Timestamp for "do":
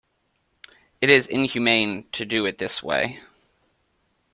2.25-2.47